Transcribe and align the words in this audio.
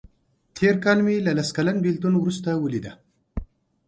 تېر 0.57 0.75
کال 0.83 0.99
مې 1.05 1.15
له 1.27 1.31
لس 1.37 1.49
کلن 1.57 1.77
بیلتون 1.85 2.13
وروسته 2.17 2.49
ولیده. 2.63 2.91